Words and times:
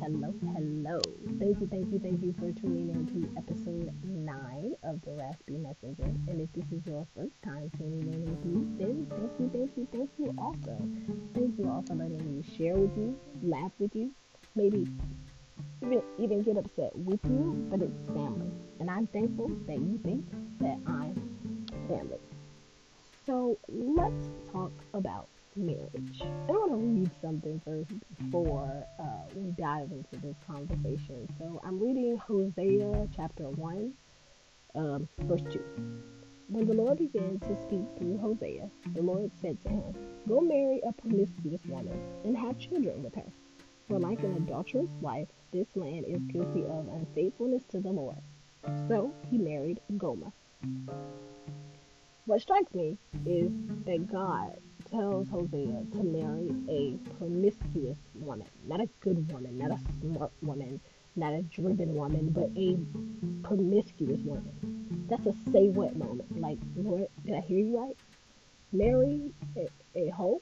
hello, 0.00 0.32
hello. 0.54 0.98
Thank 1.38 1.60
you, 1.60 1.66
thank 1.66 1.92
you, 1.92 1.98
thank 1.98 2.22
you 2.22 2.32
for 2.38 2.52
tuning 2.60 2.90
in 2.90 3.06
to 3.08 3.36
episode 3.36 3.92
9 4.04 4.74
of 4.84 5.00
the 5.02 5.12
Raspy 5.12 5.58
Messenger. 5.58 6.04
And 6.28 6.40
if 6.40 6.52
this 6.52 6.70
is 6.70 6.86
your 6.86 7.06
first 7.16 7.34
time 7.42 7.70
tuning 7.76 8.12
in 8.12 8.24
with 8.24 8.44
me, 8.44 8.78
then 8.78 9.06
thank 9.10 9.32
you, 9.40 9.50
thank 9.52 9.76
you, 9.76 9.88
thank 9.92 10.10
you 10.18 10.34
also. 10.38 10.78
Thank 11.34 11.58
you 11.58 11.68
all 11.68 11.82
for 11.82 11.94
letting 11.94 12.36
me 12.36 12.44
share 12.56 12.76
with 12.76 12.96
you, 12.96 13.18
laugh 13.42 13.72
with 13.78 13.94
you, 13.96 14.12
maybe 14.54 14.86
even, 15.82 16.02
even 16.18 16.42
get 16.42 16.56
upset 16.56 16.94
with 16.94 17.20
you, 17.24 17.66
but 17.68 17.82
it's 17.82 18.06
family. 18.08 18.50
And 18.78 18.88
I'm 18.90 19.08
thankful 19.08 19.48
that 19.66 19.78
you 19.78 20.00
think 20.04 20.24
that 20.60 20.78
I'm 20.86 21.14
family. 21.88 22.20
So 23.26 23.58
let's 23.68 24.28
talk 24.52 24.72
about 24.94 25.28
marriage. 25.58 26.22
I 26.22 26.52
want 26.52 26.70
to 26.70 26.76
read 26.76 27.10
something 27.20 27.60
first 27.64 27.90
before 28.16 28.86
uh, 28.98 29.04
we 29.34 29.50
dive 29.52 29.90
into 29.90 30.16
this 30.24 30.36
conversation. 30.46 31.28
So 31.38 31.60
I'm 31.64 31.80
reading 31.80 32.16
Hosea 32.16 33.08
chapter 33.14 33.48
1, 33.50 33.92
um, 34.74 35.08
verse 35.22 35.42
2. 35.50 35.62
When 36.48 36.66
the 36.66 36.74
Lord 36.74 36.98
began 36.98 37.38
to 37.40 37.62
speak 37.62 37.84
through 37.98 38.18
Hosea, 38.18 38.70
the 38.94 39.02
Lord 39.02 39.30
said 39.40 39.60
to 39.64 39.68
him, 39.68 39.94
Go 40.26 40.40
marry 40.40 40.80
a 40.86 40.92
promiscuous 40.92 41.60
woman 41.66 42.00
and 42.24 42.36
have 42.36 42.58
children 42.58 43.02
with 43.02 43.14
her. 43.16 43.30
For 43.88 43.98
like 43.98 44.20
an 44.20 44.36
adulterous 44.36 44.90
wife, 45.00 45.28
this 45.52 45.66
land 45.74 46.04
is 46.06 46.22
guilty 46.32 46.64
of 46.64 46.88
unfaithfulness 46.88 47.64
to 47.70 47.80
the 47.80 47.90
Lord. 47.90 48.18
So 48.86 49.12
he 49.30 49.38
married 49.38 49.80
Gomer. 49.96 50.32
What 52.26 52.42
strikes 52.42 52.74
me 52.74 52.98
is 53.24 53.50
that 53.86 54.10
God 54.12 54.58
tells 54.90 55.28
Hosea 55.28 55.84
to 55.92 56.02
marry 56.02 56.50
a 56.68 56.96
promiscuous 57.18 57.98
woman, 58.14 58.46
not 58.66 58.80
a 58.80 58.88
good 59.00 59.30
woman, 59.32 59.58
not 59.58 59.70
a 59.70 59.78
smart 60.00 60.32
woman, 60.42 60.80
not 61.16 61.32
a 61.32 61.42
driven 61.42 61.94
woman, 61.94 62.30
but 62.30 62.50
a 62.56 62.78
promiscuous 63.46 64.20
woman. 64.20 65.06
That's 65.08 65.26
a 65.26 65.34
say 65.52 65.68
what 65.68 65.96
moment. 65.96 66.40
Like, 66.40 66.58
Lord, 66.76 67.08
did 67.24 67.34
I 67.34 67.40
hear 67.40 67.58
you 67.58 67.78
right? 67.78 67.96
Marry 68.72 69.32
a, 69.56 69.68
a 69.98 70.10
hoe? 70.10 70.40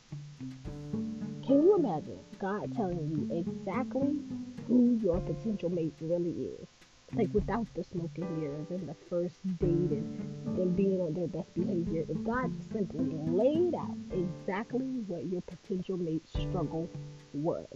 Can 1.46 1.62
you 1.62 1.76
imagine 1.76 2.18
God 2.38 2.74
telling 2.74 3.08
you 3.08 3.38
exactly 3.38 4.18
who 4.66 4.98
your 5.02 5.20
potential 5.20 5.70
mate 5.70 5.94
really 6.00 6.30
is? 6.30 6.66
Like 7.14 7.32
without 7.32 7.66
the 7.74 7.84
smoking 7.84 8.40
mirrors 8.40 8.66
and 8.70 8.88
the 8.88 8.96
first 9.08 9.36
date 9.58 9.68
and 9.68 10.56
them 10.56 10.72
being 10.74 11.00
on 11.00 11.14
their 11.14 11.28
best 11.28 11.52
behavior, 11.54 12.04
if 12.08 12.24
God 12.24 12.50
simply 12.72 13.16
laid 13.26 13.74
out 13.74 13.96
exactly 14.12 15.04
what 15.06 15.26
your 15.26 15.42
potential 15.42 15.96
mate's 15.96 16.30
struggle 16.32 16.88
was, 17.32 17.66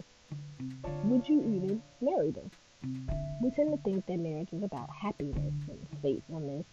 would 1.05 1.27
you 1.27 1.39
even 1.39 1.81
marry 2.01 2.31
them? 2.31 2.51
We 3.41 3.51
tend 3.51 3.71
to 3.71 3.77
think 3.83 4.05
that 4.07 4.19
marriage 4.19 4.49
is 4.51 4.63
about 4.63 4.89
happiness 4.89 5.53
and 5.67 5.87
faithfulness, 6.01 6.65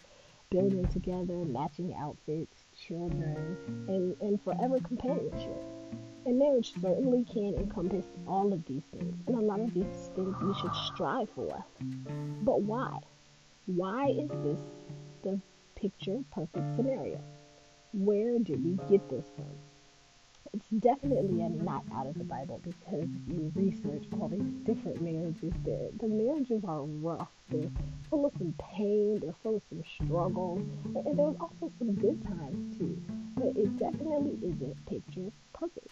building 0.50 0.86
together, 0.88 1.44
matching 1.44 1.94
outfits, 1.94 2.64
children, 2.76 3.56
and, 3.88 4.16
and 4.20 4.42
forever 4.42 4.78
companionship. 4.80 5.62
And 6.26 6.38
marriage 6.38 6.72
certainly 6.80 7.24
can 7.24 7.54
encompass 7.54 8.04
all 8.26 8.52
of 8.52 8.64
these 8.66 8.82
things. 8.92 9.14
And 9.26 9.36
a 9.36 9.40
lot 9.40 9.60
of 9.60 9.72
these 9.72 10.10
things 10.14 10.36
we 10.42 10.54
should 10.54 10.74
strive 10.92 11.28
for. 11.30 11.64
But 12.42 12.62
why? 12.62 12.98
Why 13.66 14.08
is 14.08 14.30
this 14.42 14.60
the 15.22 15.40
picture 15.74 16.22
perfect 16.32 16.76
scenario? 16.76 17.20
Where 17.92 18.38
do 18.38 18.54
we 18.54 18.78
get 18.88 19.08
this 19.08 19.26
from? 19.36 19.46
It's 20.54 20.68
definitely 20.78 21.42
a 21.42 21.48
not 21.50 21.84
out 21.94 22.06
of 22.06 22.16
the 22.16 22.24
Bible 22.24 22.60
because 22.64 23.08
you 23.26 23.52
research 23.54 24.04
all 24.18 24.28
these 24.28 24.40
different 24.64 25.02
marriages. 25.02 25.52
The, 25.64 25.90
the 26.00 26.08
marriages 26.08 26.64
are 26.66 26.82
rough. 26.82 27.28
They're 27.50 27.70
full 28.08 28.24
of 28.24 28.32
some 28.38 28.54
pain. 28.58 29.20
They're 29.20 29.34
full 29.42 29.56
of 29.56 29.62
some 29.68 29.82
struggles. 29.84 30.60
And 30.94 31.18
there's 31.18 31.36
also 31.38 31.70
some 31.78 31.94
good 31.94 32.24
times 32.24 32.78
too. 32.78 33.00
But 33.36 33.56
it 33.56 33.78
definitely 33.78 34.38
isn't 34.42 34.86
picture 34.86 35.30
perfect. 35.52 35.90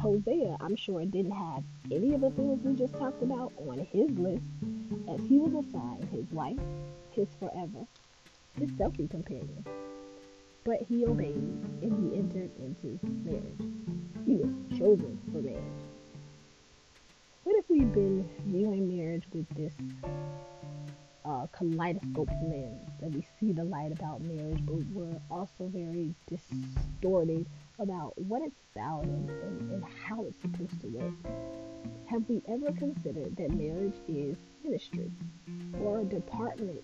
Hosea, 0.00 0.56
I'm 0.60 0.76
sure, 0.76 1.04
didn't 1.04 1.32
have 1.32 1.62
any 1.90 2.14
of 2.14 2.20
the 2.20 2.30
things 2.30 2.62
we 2.64 2.74
just 2.74 2.94
talked 2.94 3.22
about 3.22 3.52
on 3.56 3.78
his 3.78 4.10
list, 4.18 4.44
as 5.08 5.20
he 5.28 5.38
was 5.38 5.64
assigned 5.64 6.08
his 6.10 6.30
wife, 6.30 6.58
his 7.10 7.28
forever, 7.38 7.86
his 8.58 8.70
selfie 8.72 9.10
companion. 9.10 9.64
But 10.64 10.82
he 10.88 11.04
obeyed 11.06 11.34
and 11.82 12.12
he 12.12 12.18
entered 12.18 12.50
into 12.58 12.98
marriage. 13.24 13.60
He 14.26 14.36
was 14.36 14.78
chosen 14.78 15.18
for 15.32 15.38
marriage. 15.38 15.62
What 17.44 17.56
if 17.56 17.64
we've 17.68 17.92
been 17.92 18.28
viewing 18.46 18.96
marriage 18.96 19.24
with 19.32 19.48
this 19.50 19.74
uh, 21.24 21.46
kaleidoscope 21.52 22.30
lens 22.42 22.90
that 23.00 23.10
we 23.10 23.26
see 23.38 23.52
the 23.52 23.64
light 23.64 23.92
about 23.92 24.20
marriage, 24.20 24.64
but 24.64 24.76
we're 24.92 25.20
also 25.30 25.66
very 25.68 26.14
distorted 26.28 27.46
about 27.80 28.12
what 28.18 28.42
it's 28.42 28.60
about 28.74 29.04
and, 29.04 29.30
and, 29.30 29.72
and 29.72 29.84
how 30.06 30.24
it's 30.24 30.40
supposed 30.40 30.80
to 30.80 30.86
work. 30.88 31.14
Have 32.06 32.28
we 32.28 32.42
ever 32.48 32.72
considered 32.72 33.36
that 33.36 33.50
marriage 33.50 33.94
is 34.08 34.36
ministry 34.62 35.10
or 35.82 36.00
a 36.00 36.04
department 36.04 36.82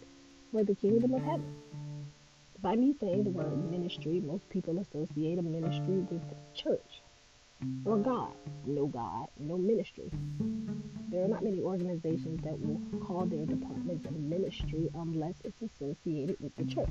for 0.50 0.64
the 0.64 0.74
kingdom 0.74 1.14
of 1.14 1.22
heaven? 1.22 1.54
By 2.62 2.74
me 2.74 2.94
saying 2.98 3.24
the 3.24 3.30
word 3.30 3.70
ministry, 3.70 4.20
most 4.20 4.48
people 4.48 4.78
associate 4.78 5.38
a 5.38 5.42
ministry 5.42 5.98
with 6.10 6.22
church 6.54 7.02
or 7.84 7.98
God. 7.98 8.32
No 8.64 8.86
God, 8.86 9.26
no 9.38 9.58
ministry. 9.58 10.10
There 11.08 11.24
are 11.24 11.28
not 11.28 11.44
many 11.44 11.60
organizations 11.60 12.42
that 12.42 12.58
will 12.58 12.80
call 13.00 13.26
their 13.26 13.44
departments 13.44 14.06
a 14.06 14.12
ministry 14.12 14.88
unless 14.94 15.36
it's 15.44 15.62
associated 15.62 16.36
with 16.40 16.56
the 16.56 16.64
church. 16.64 16.88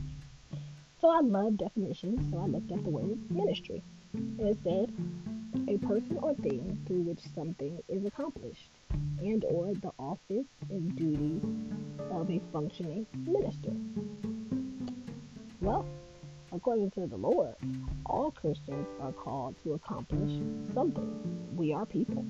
So 1.06 1.12
I 1.12 1.20
love 1.20 1.58
definitions, 1.58 2.32
so 2.32 2.40
I 2.40 2.48
looked 2.48 2.72
up 2.72 2.84
the 2.84 2.90
word 2.90 3.20
ministry. 3.30 3.84
And 4.14 4.42
it 4.42 4.58
said 4.64 4.92
a 5.68 5.78
person 5.86 6.18
or 6.18 6.34
thing 6.34 6.84
through 6.88 7.02
which 7.02 7.20
something 7.36 7.78
is 7.88 8.08
accomplished 8.08 8.72
and 9.20 9.46
or 9.46 9.76
the 9.76 9.92
office 10.00 10.48
and 10.68 10.96
duties 10.96 11.44
of 12.10 12.32
a 12.32 12.42
functioning 12.52 13.06
minister. 13.14 13.70
Well, 15.62 15.86
according 16.52 16.90
to 16.92 17.06
the 17.06 17.18
Lord, 17.18 17.54
all 18.08 18.32
Christians 18.32 18.88
are 19.00 19.12
called 19.12 19.58
to 19.62 19.74
accomplish 19.74 20.42
something. 20.74 21.54
We 21.56 21.72
are 21.72 21.86
people 21.86 22.26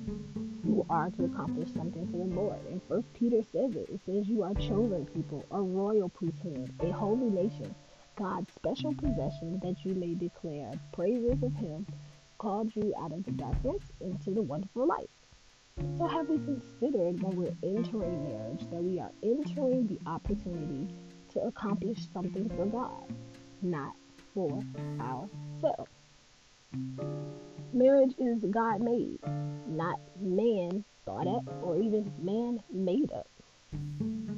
who 0.64 0.84
are 0.90 1.08
to 1.12 1.24
accomplish 1.24 1.70
something 1.72 2.06
for 2.08 2.18
the 2.18 2.24
Lord. 2.24 2.58
And 2.68 2.82
First 2.90 3.10
Peter 3.14 3.40
says 3.40 3.74
it. 3.74 3.88
It 3.88 4.00
says 4.04 4.28
you 4.28 4.42
are 4.42 4.52
chosen 4.52 5.06
people, 5.06 5.46
a 5.50 5.62
royal 5.62 6.10
priesthood, 6.10 6.74
a 6.80 6.90
holy 6.90 7.30
nation, 7.30 7.74
God's 8.16 8.52
special 8.54 8.94
possession, 8.94 9.60
that 9.62 9.84
you 9.84 9.94
may 9.94 10.14
declare 10.14 10.72
praises 10.92 11.42
of 11.42 11.54
Him, 11.54 11.86
called 12.38 12.74
you 12.74 12.94
out 12.98 13.12
of 13.12 13.24
the 13.24 13.32
darkness 13.32 13.82
into 14.00 14.30
the 14.30 14.42
wonderful 14.42 14.86
light. 14.86 15.10
So, 15.98 16.06
have 16.06 16.28
we 16.28 16.38
considered 16.38 17.22
when 17.22 17.36
we're 17.36 17.56
entering 17.62 18.24
marriage 18.24 18.62
that 18.70 18.82
we 18.82 18.98
are 18.98 19.12
entering 19.22 19.86
the 19.86 19.98
opportunity 20.08 20.88
to 21.34 21.40
accomplish 21.40 21.98
something 22.12 22.48
for 22.48 22.64
God, 22.64 23.04
not 23.60 23.94
for 24.32 24.62
ourselves? 24.98 25.90
Marriage 27.74 28.14
is 28.18 28.42
God 28.50 28.80
made, 28.80 29.18
not 29.68 30.00
man 30.18 30.84
thought 31.04 31.26
up 31.26 31.44
or 31.62 31.76
even 31.76 32.10
man 32.22 32.62
made 32.72 33.12
up. 33.12 33.28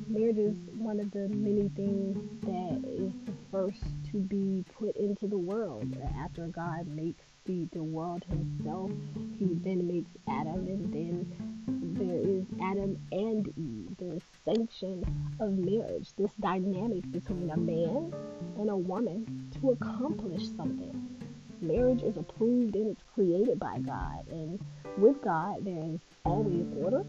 Marriage 0.08 0.38
is 0.38 0.56
one 0.76 1.00
of 1.00 1.10
the 1.10 1.28
many 1.28 1.68
things 1.76 2.18
that 2.42 2.82
is 2.88 3.12
the 3.26 3.32
first 3.50 3.82
to 4.10 4.18
be 4.18 4.64
put 4.78 4.96
into 4.96 5.26
the 5.26 5.38
world. 5.38 5.96
After 6.18 6.46
God 6.48 6.86
makes 6.86 7.24
the, 7.44 7.68
the 7.72 7.82
world 7.82 8.24
himself, 8.28 8.90
he 9.38 9.46
then 9.46 9.86
makes 9.86 10.10
Adam, 10.28 10.66
and 10.66 10.92
then 10.92 11.96
there 11.98 12.18
is 12.18 12.44
Adam 12.62 12.98
and 13.12 13.48
Eve, 13.56 13.96
the 13.98 14.20
sanction 14.44 15.04
of 15.40 15.52
marriage, 15.58 16.12
this 16.16 16.32
dynamic 16.40 17.10
between 17.12 17.50
a 17.50 17.56
man 17.56 18.14
and 18.58 18.70
a 18.70 18.76
woman 18.76 19.50
to 19.60 19.70
accomplish 19.70 20.48
something 20.56 21.18
marriage 21.60 22.02
is 22.02 22.16
approved 22.16 22.76
and 22.76 22.88
it's 22.88 23.02
created 23.14 23.58
by 23.58 23.78
God. 23.78 24.26
And 24.30 24.60
with 24.96 25.22
God, 25.22 25.64
there 25.64 25.82
is 25.94 26.00
always 26.24 26.66
order 26.76 27.04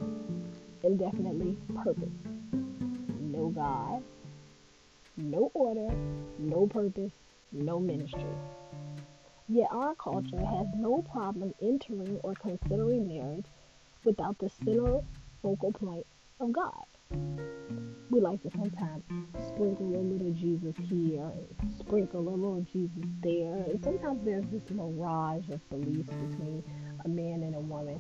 and 0.84 1.00
definitely 1.00 1.58
purpose. 1.84 2.10
No 3.20 3.50
God, 3.50 4.04
no 5.18 5.52
order, 5.54 5.94
no 6.38 6.68
purpose, 6.68 7.14
no 7.52 7.80
ministry. 7.80 8.24
Yet 9.48 9.68
our 9.72 9.96
culture 9.96 10.46
has 10.46 10.68
no 10.76 11.02
problem 11.12 11.54
entering 11.62 12.20
or 12.24 12.36
considering 12.36 13.08
marriage 13.08 13.46
without 14.04 14.38
the 14.38 14.50
central 14.50 15.06
focal 15.42 15.72
point 15.72 16.06
of 16.40 16.54
God. 16.54 17.89
We 18.10 18.20
like 18.20 18.42
to 18.42 18.50
sometimes 18.52 19.04
sprinkle 19.48 19.96
a 19.96 20.02
little 20.02 20.32
Jesus 20.34 20.76
here, 20.90 21.32
sprinkle 21.80 22.22
a 22.22 22.30
little 22.30 22.66
Jesus 22.72 23.06
there. 23.22 23.66
And 23.70 23.84
sometimes 23.84 24.26
there's 24.26 24.46
this 24.52 24.68
mirage 24.72 25.48
of 25.50 25.70
beliefs 25.70 26.10
between 26.10 26.64
a 27.06 27.08
man 27.08 27.44
and 27.44 27.56
a 27.56 27.60
woman. 27.60 28.00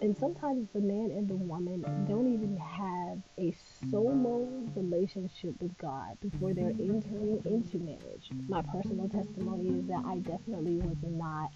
And 0.00 0.16
sometimes 0.16 0.68
the 0.72 0.80
man 0.80 1.10
and 1.10 1.28
the 1.28 1.36
woman 1.36 1.84
don't 2.08 2.32
even 2.32 2.56
have 2.56 3.18
a 3.38 3.54
solo 3.90 4.48
relationship 4.74 5.54
with 5.60 5.76
God 5.78 6.16
before 6.22 6.54
they're 6.54 6.70
entering 6.70 7.42
into 7.44 7.78
marriage. 7.78 8.30
My 8.48 8.62
personal 8.62 9.08
testimony 9.08 9.80
is 9.80 9.86
that 9.88 10.02
I 10.06 10.16
definitely 10.18 10.76
was 10.76 10.96
not 11.02 11.50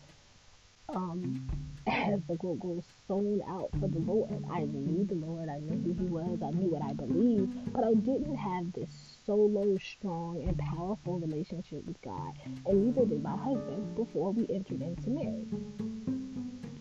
um, 0.95 1.49
as 1.87 2.21
the 2.29 2.37
quote 2.37 2.61
goes, 2.61 2.85
sold 3.11 3.43
out 3.49 3.69
for 3.81 3.89
the 3.89 3.99
Lord. 3.99 4.45
I 4.53 4.61
knew 4.61 5.05
the 5.05 5.17
Lord, 5.17 5.49
I 5.49 5.59
knew 5.59 5.83
who 5.83 6.01
He 6.01 6.09
was, 6.09 6.39
I 6.45 6.51
knew 6.51 6.71
what 6.71 6.83
I 6.83 6.93
believed, 6.93 7.73
but 7.73 7.83
I 7.83 7.93
didn't 7.95 8.37
have 8.37 8.73
this 8.73 9.19
solo, 9.27 9.77
strong, 9.79 10.45
and 10.47 10.57
powerful 10.57 11.19
relationship 11.19 11.85
with 11.87 12.01
God, 12.03 12.39
and 12.67 12.87
neither 12.87 13.05
did 13.05 13.21
my 13.21 13.37
husband 13.37 13.97
before 13.97 14.31
we 14.31 14.47
entered 14.49 14.83
into 14.83 15.11
marriage. 15.11 15.49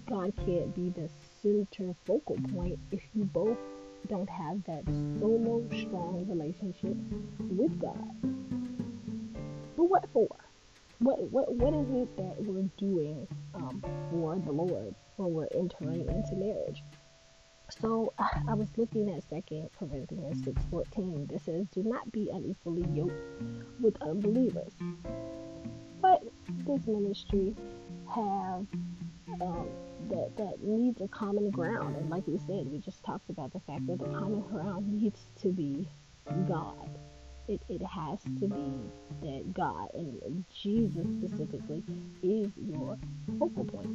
God 0.07 0.31
can't 0.45 0.75
be 0.75 0.91
the 0.91 1.09
center 1.41 1.95
focal 2.05 2.37
point 2.53 2.77
if 2.91 3.01
you 3.15 3.23
both 3.23 3.57
don't 4.07 4.29
have 4.29 4.63
that 4.65 4.85
solo, 5.19 5.67
strong 5.71 6.27
relationship 6.29 6.95
with 7.39 7.81
God. 7.81 8.13
But 9.75 9.85
what 9.85 10.07
for? 10.13 10.29
What 10.99 11.19
what 11.31 11.53
what 11.55 11.73
is 11.73 11.89
it 11.91 12.17
that 12.17 12.35
we're 12.43 12.69
doing 12.77 13.27
um, 13.55 13.81
for 14.11 14.37
the 14.37 14.51
Lord 14.51 14.93
when 15.15 15.33
we're 15.33 15.47
entering 15.55 16.07
into 16.07 16.35
marriage? 16.35 16.83
So 17.81 18.13
I 18.17 18.53
was 18.53 18.67
looking 18.77 19.09
at 19.09 19.23
Second 19.29 19.69
Corinthians 19.77 20.43
six 20.43 20.61
fourteen. 20.69 21.27
That 21.27 21.41
says, 21.41 21.67
"Do 21.71 21.83
not 21.83 22.11
be 22.11 22.29
unequally 22.31 22.85
yoked 22.93 23.13
with 23.79 24.01
unbelievers." 24.01 24.73
But 26.01 26.23
this 26.65 26.87
ministry 26.87 27.55
have 28.13 28.65
um, 29.41 29.67
that 30.09 30.35
that 30.37 30.63
needs 30.63 30.99
a 31.01 31.07
common 31.07 31.49
ground, 31.49 31.95
and 31.95 32.09
like 32.09 32.27
we 32.27 32.39
said, 32.39 32.67
we 32.71 32.79
just 32.79 33.03
talked 33.03 33.29
about 33.29 33.53
the 33.53 33.59
fact 33.61 33.87
that 33.87 33.99
the 33.99 34.09
common 34.09 34.41
ground 34.41 35.01
needs 35.01 35.21
to 35.41 35.49
be 35.49 35.87
God 36.47 36.99
it, 37.49 37.61
it 37.67 37.81
has 37.81 38.19
to 38.39 38.47
be 38.47 38.91
that 39.21 39.53
God 39.53 39.89
and 39.95 40.45
Jesus 40.53 41.07
specifically 41.17 41.83
is 42.21 42.51
your 42.55 42.97
focal 43.39 43.65
point. 43.65 43.89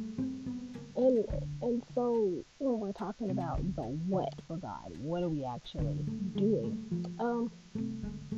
And 0.97 1.25
and 1.61 1.83
so 1.93 2.43
when 2.59 2.79
we're 2.79 2.91
talking 2.91 3.31
about 3.31 3.59
the 3.75 3.81
what 3.81 4.33
for 4.47 4.57
God, 4.57 4.93
what 4.99 5.23
are 5.23 5.29
we 5.29 5.45
actually 5.45 5.97
doing? 6.35 7.05
Um, 7.19 7.51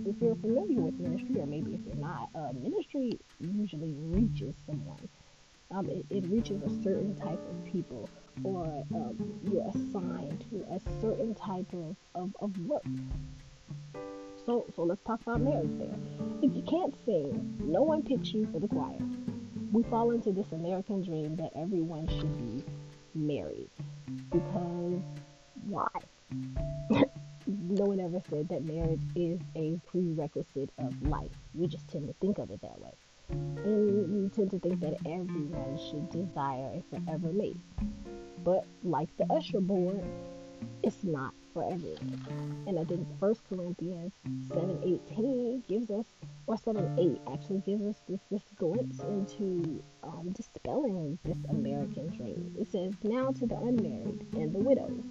if 0.06 0.16
you're 0.22 0.36
familiar 0.36 0.82
with 0.82 1.00
ministry, 1.00 1.42
or 1.42 1.48
maybe 1.48 1.74
if 1.74 1.82
you're 1.86 1.96
not, 1.96 2.30
uh, 2.36 2.54
ministry 2.54 3.20
usually 3.40 3.94
reaches 3.98 4.56
someone. 4.66 5.10
Um, 5.70 5.90
it, 5.90 6.06
it 6.10 6.26
reaches 6.30 6.62
a 6.64 6.70
certain 6.82 7.16
type 7.16 7.42
of 7.50 7.66
people, 7.66 8.10
or 8.44 8.66
um, 8.96 9.40
you're 9.44 9.68
assigned 9.68 10.46
to 10.50 10.66
a 10.72 10.80
certain 11.02 11.36
type 11.36 11.72
of, 11.74 11.96
of, 12.16 12.36
of 12.40 12.58
work. 12.66 12.84
So, 14.48 14.66
so 14.78 14.84
let's 14.84 15.04
talk 15.04 15.22
about 15.24 15.42
marriage 15.42 15.78
there. 15.78 15.88
Mm. 15.88 16.42
If 16.42 16.56
you 16.56 16.62
can't 16.62 16.96
sing, 17.04 17.58
no 17.60 17.82
one 17.84 18.02
picks 18.02 18.32
you 18.32 18.48
for 18.50 18.62
the 18.62 18.68
choir. 18.70 18.98
We 19.74 19.84
fall 19.84 20.12
into 20.12 20.32
this 20.32 20.50
American 20.54 21.04
dream 21.04 21.36
that 21.36 21.52
everyone 21.54 22.08
should 22.08 22.38
be 22.38 22.64
married. 23.14 23.70
Because 24.32 25.02
why? 25.68 25.90
no 27.46 27.84
one 27.84 28.00
ever 28.00 28.22
said 28.30 28.48
that 28.48 28.64
marriage 28.64 29.02
is 29.16 29.42
a 29.58 29.82
prerequisite 29.86 30.70
of 30.78 31.10
life. 31.10 31.32
We 31.54 31.68
just 31.68 31.86
tend 31.90 32.08
to 32.08 32.14
think 32.22 32.38
of 32.38 32.50
it 32.50 32.62
that 32.62 32.80
way. 32.80 32.94
And 33.28 34.24
we 34.24 34.30
tend 34.30 34.52
to 34.52 34.60
think 34.60 34.80
that 34.80 34.94
everyone 35.06 35.78
should 35.90 36.10
desire 36.10 36.72
a 36.74 36.96
forever 36.96 37.34
mate. 37.34 37.58
But 38.46 38.66
like 38.82 39.10
the 39.18 39.26
Usher 39.30 39.60
board, 39.60 40.06
it's 40.84 41.04
not 41.04 41.34
for 41.54 41.64
everyone. 41.64 42.64
And 42.68 42.80
I 42.80 42.84
think 42.84 43.08
First 43.20 43.42
Corinthians 43.50 44.14
7:18 44.50 45.64
gives 45.68 45.90
us, 45.92 46.06
or 46.46 46.56
7:8 46.56 47.20
actually 47.28 47.60
gives 47.60 47.86
us 47.86 48.02
this, 48.08 48.22
this 48.30 48.44
glimpse 48.56 49.00
into 49.00 49.84
um, 50.04 50.30
dispelling 50.32 51.18
this 51.24 51.38
American 51.50 52.08
dream. 52.16 52.56
It 52.60 52.72
says, 52.72 52.94
"Now 53.04 53.32
to 53.32 53.46
the 53.46 53.58
unmarried 53.58 54.28
and 54.34 54.54
the 54.54 54.60
widows, 54.60 55.04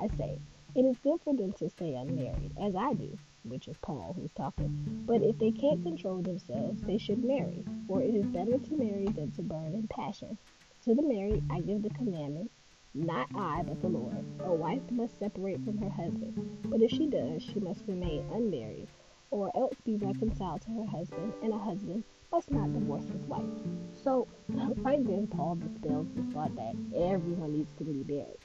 I 0.00 0.08
say, 0.16 0.38
it 0.74 0.84
is 0.84 0.98
good 0.98 1.20
for 1.22 1.34
them 1.34 1.52
to 1.54 1.68
stay 1.70 1.94
unmarried, 1.94 2.52
as 2.60 2.74
I 2.74 2.94
do." 2.94 3.16
Which 3.44 3.68
is 3.68 3.76
Paul 3.78 4.14
who's 4.16 4.32
talking. 4.32 5.04
But 5.06 5.22
if 5.22 5.38
they 5.38 5.52
can't 5.52 5.82
control 5.82 6.22
themselves, 6.22 6.82
they 6.82 6.98
should 6.98 7.22
marry, 7.22 7.64
for 7.86 8.02
it 8.02 8.14
is 8.14 8.26
better 8.26 8.58
to 8.58 8.76
marry 8.76 9.06
than 9.06 9.30
to 9.32 9.42
burn 9.42 9.74
in 9.74 9.86
passion. 9.88 10.38
To 10.84 10.94
the 10.94 11.02
married, 11.02 11.44
I 11.50 11.60
give 11.60 11.82
the 11.82 11.90
commandment 11.90 12.50
not 12.94 13.28
I, 13.34 13.62
but 13.66 13.80
the 13.82 13.88
Lord. 13.88 14.24
A 14.40 14.52
wife 14.52 14.82
must 14.90 15.18
separate 15.18 15.64
from 15.64 15.78
her 15.78 15.88
husband, 15.88 16.58
but 16.64 16.80
if 16.80 16.90
she 16.90 17.06
does, 17.06 17.42
she 17.42 17.58
must 17.58 17.82
remain 17.88 18.24
unmarried, 18.32 18.88
or 19.30 19.50
else 19.56 19.74
be 19.84 19.96
reconciled 19.96 20.62
to 20.62 20.70
her 20.70 20.86
husband, 20.86 21.32
and 21.42 21.52
a 21.52 21.58
husband 21.58 22.04
must 22.30 22.50
not 22.52 22.72
divorce 22.72 23.04
his 23.08 23.24
wife. 23.26 23.42
So, 24.02 24.28
right 24.48 25.04
then, 25.04 25.26
Paul 25.26 25.56
dispels 25.56 26.06
the 26.14 26.22
thought 26.32 26.54
that 26.56 26.76
everyone 26.96 27.52
needs 27.52 27.72
to 27.78 27.84
be 27.84 28.04
married. 28.06 28.38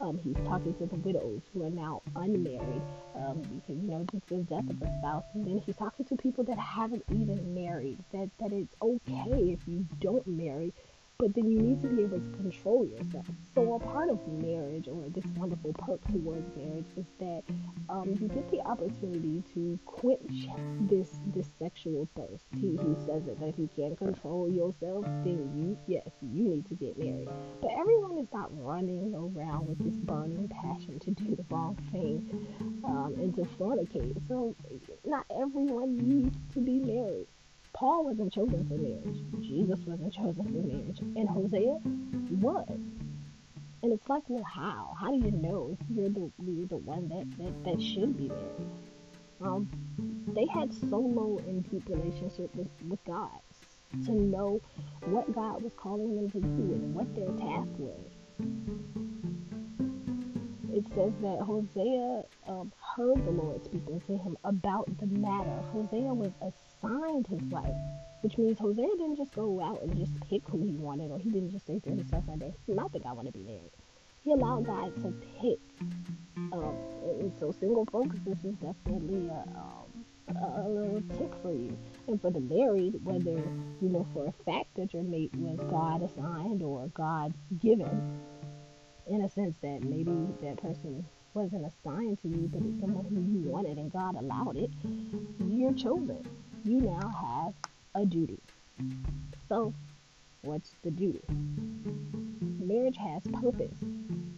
Um, 0.00 0.18
he's 0.18 0.36
talking 0.44 0.74
to 0.74 0.86
the 0.86 0.96
widows 0.96 1.40
who 1.52 1.64
are 1.64 1.70
now 1.70 2.02
unmarried 2.16 2.82
um, 3.14 3.40
because 3.40 3.82
you 3.82 3.88
know 3.88 4.04
just 4.10 4.26
the 4.26 4.38
death 4.38 4.68
of 4.68 4.82
a 4.82 4.98
spouse, 4.98 5.24
and 5.34 5.46
then 5.46 5.62
he's 5.64 5.76
talking 5.76 6.04
to 6.06 6.16
people 6.16 6.44
that 6.44 6.58
haven't 6.58 7.04
even 7.10 7.54
married. 7.54 7.98
That 8.12 8.28
that 8.40 8.52
it's 8.52 8.74
okay 8.82 9.52
if 9.52 9.60
you 9.66 9.86
don't 10.00 10.26
marry 10.26 10.74
but 11.18 11.34
then 11.34 11.48
you 11.48 11.58
need 11.58 11.80
to 11.80 11.88
be 11.88 12.02
able 12.02 12.18
to 12.18 12.36
control 12.36 12.86
yourself. 12.86 13.26
So 13.54 13.74
a 13.74 13.78
part 13.78 14.10
of 14.10 14.18
marriage 14.26 14.88
or 14.88 15.08
this 15.08 15.24
wonderful 15.36 15.72
perk 15.74 16.04
towards 16.10 16.48
marriage 16.56 16.86
is 16.96 17.06
that 17.20 17.42
um, 17.88 18.16
you 18.20 18.28
get 18.28 18.50
the 18.50 18.60
opportunity 18.60 19.42
to 19.54 19.78
quench 19.84 20.48
this 20.88 21.20
this 21.34 21.48
sexual 21.58 22.08
thirst. 22.16 22.46
He, 22.54 22.70
he 22.70 22.94
says 23.06 23.26
it 23.28 23.38
that 23.38 23.48
if 23.48 23.58
you 23.58 23.68
can't 23.74 23.96
control 23.96 24.50
yourself, 24.50 25.04
then 25.24 25.50
you 25.54 25.78
yes 25.86 26.08
you 26.20 26.48
need 26.48 26.66
to 26.66 26.74
get 26.74 26.98
married. 26.98 27.28
But 27.60 27.70
everyone 27.78 28.18
is 28.18 28.28
not 28.32 28.48
running 28.52 29.14
around 29.14 29.68
with 29.68 29.78
this 29.78 29.96
burning 29.96 30.48
passion 30.48 30.98
to 30.98 31.10
do 31.12 31.36
the 31.36 31.44
wrong 31.48 31.76
thing 31.92 32.48
um, 32.84 33.14
and 33.18 33.34
to 33.36 33.42
fornicate. 33.42 34.20
So 34.26 34.56
not 35.04 35.26
everyone 35.30 35.96
needs 35.96 36.36
to 36.54 36.60
be 36.60 36.80
married. 36.80 37.28
Paul 37.74 38.04
wasn't 38.04 38.32
chosen 38.32 38.66
for 38.68 38.74
marriage. 38.74 39.42
Jesus 39.42 39.80
wasn't 39.84 40.12
chosen 40.12 40.44
for 40.44 40.66
marriage. 40.66 41.00
And 41.00 41.28
Hosea 41.28 41.78
was. 42.40 42.78
And 43.82 43.92
it's 43.92 44.08
like, 44.08 44.22
well, 44.28 44.44
how? 44.44 44.94
How 44.98 45.10
do 45.10 45.16
you 45.16 45.32
know 45.32 45.76
you're 45.90 46.08
the 46.08 46.30
you're 46.42 46.66
the 46.66 46.76
one 46.76 47.08
that, 47.08 47.26
that, 47.36 47.64
that 47.64 47.82
should 47.82 48.16
be 48.16 48.28
married? 48.28 48.70
Um, 49.42 49.68
they 50.28 50.46
had 50.46 50.72
solo 50.88 51.38
and 51.38 51.68
deep 51.70 51.86
relationship 51.88 52.54
with, 52.54 52.68
with 52.88 53.04
God 53.04 53.28
to 54.06 54.12
know 54.12 54.60
what 55.06 55.34
God 55.34 55.62
was 55.62 55.72
calling 55.76 56.16
them 56.16 56.30
to 56.30 56.40
do 56.40 56.46
and 56.46 56.94
what 56.94 57.14
their 57.14 57.26
task 57.26 57.68
was. 57.78 58.00
Says 60.94 61.12
that 61.22 61.40
Hosea 61.40 62.22
um, 62.46 62.72
heard 62.96 63.24
the 63.24 63.30
Lord 63.30 63.64
speaking 63.64 64.00
to 64.06 64.16
him 64.16 64.36
about 64.44 64.86
the 64.98 65.06
matter. 65.06 65.56
Hosea 65.72 66.14
was 66.14 66.32
assigned 66.40 67.26
his 67.26 67.42
wife, 67.44 67.74
which 68.20 68.38
means 68.38 68.58
Hosea 68.58 68.86
didn't 68.96 69.16
just 69.16 69.34
go 69.34 69.60
out 69.60 69.82
and 69.82 69.96
just 69.96 70.12
pick 70.28 70.42
who 70.48 70.62
he 70.64 70.76
wanted, 70.76 71.10
or 71.10 71.18
he 71.18 71.30
didn't 71.30 71.50
just 71.50 71.66
say 71.66 71.80
to 71.80 71.90
himself 71.90 72.24
one 72.26 72.38
day, 72.38 72.54
"Not 72.68 72.92
think 72.92 73.06
I 73.06 73.12
want 73.12 73.26
to 73.26 73.32
be 73.32 73.42
married." 73.42 73.72
He 74.22 74.32
allowed 74.32 74.66
God 74.66 74.94
to 75.02 75.12
pick. 75.40 75.58
Um, 76.52 76.76
and 77.20 77.32
so 77.38 77.52
single 77.52 77.86
focus 77.86 78.20
this 78.24 78.44
is 78.44 78.54
definitely 78.54 79.28
a, 79.28 79.44
um, 79.58 80.04
a 80.36 80.68
little 80.68 81.02
tick 81.18 81.32
for 81.42 81.52
you. 81.52 81.76
And 82.08 82.20
for 82.20 82.30
the 82.30 82.40
married, 82.40 83.04
whether 83.04 83.42
you 83.80 83.88
know 83.88 84.06
for 84.12 84.26
a 84.26 84.32
fact 84.44 84.74
that 84.76 84.94
your 84.94 85.02
mate 85.02 85.34
was 85.36 85.58
God 85.70 86.02
assigned 86.02 86.62
or 86.62 86.88
God 86.94 87.34
given, 87.60 88.20
in 89.06 89.22
a 89.22 89.28
sense 89.28 89.56
that 89.62 89.82
maybe 89.82 90.12
that 90.42 90.56
person 90.56 91.04
wasn't 91.34 91.66
assigned 91.66 92.20
to 92.22 92.28
you, 92.28 92.48
but 92.52 92.62
it's 92.62 92.80
someone 92.80 93.04
who 93.04 93.20
you 93.20 93.50
wanted 93.50 93.78
and 93.78 93.92
God 93.92 94.16
allowed 94.16 94.56
it, 94.56 94.70
you're 95.46 95.72
chosen 95.72 96.24
you 96.64 96.80
now 96.80 97.08
have 97.08 97.54
a 97.94 98.06
duty. 98.06 98.40
So, 99.48 99.74
what's 100.42 100.72
the 100.82 100.90
duty? 100.90 101.22
Marriage 102.58 102.96
has 102.96 103.22
purpose, 103.40 103.76